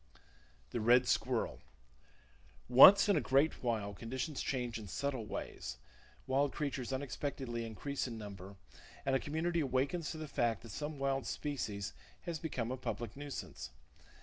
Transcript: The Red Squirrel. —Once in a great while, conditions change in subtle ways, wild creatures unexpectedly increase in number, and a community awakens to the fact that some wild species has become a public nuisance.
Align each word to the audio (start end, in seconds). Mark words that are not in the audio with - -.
The 0.71 0.81
Red 0.81 1.07
Squirrel. 1.07 1.59
—Once 2.67 3.07
in 3.07 3.15
a 3.15 3.21
great 3.21 3.61
while, 3.61 3.93
conditions 3.93 4.41
change 4.41 4.79
in 4.79 4.87
subtle 4.87 5.27
ways, 5.27 5.77
wild 6.25 6.53
creatures 6.53 6.91
unexpectedly 6.91 7.63
increase 7.67 8.07
in 8.07 8.17
number, 8.17 8.55
and 9.05 9.15
a 9.15 9.19
community 9.19 9.59
awakens 9.59 10.09
to 10.09 10.17
the 10.17 10.27
fact 10.27 10.63
that 10.63 10.69
some 10.71 10.97
wild 10.97 11.27
species 11.27 11.93
has 12.21 12.39
become 12.39 12.71
a 12.71 12.77
public 12.77 13.15
nuisance. 13.15 13.69